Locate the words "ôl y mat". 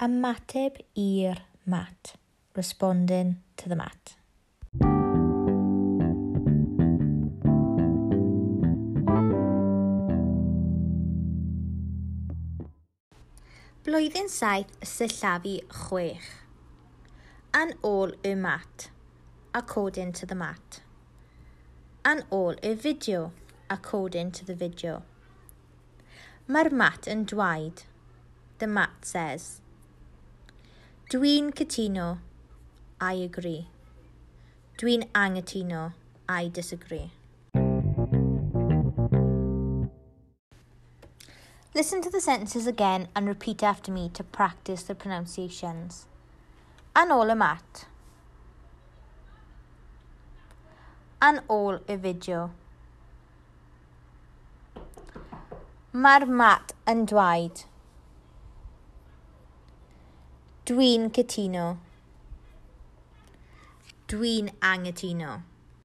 17.82-18.88, 47.08-47.86